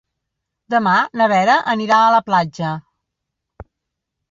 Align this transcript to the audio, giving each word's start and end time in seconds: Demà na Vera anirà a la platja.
Demà 0.73 0.93
na 1.21 1.27
Vera 1.33 1.59
anirà 1.75 2.01
a 2.05 2.09
la 2.17 2.23
platja. 2.31 2.73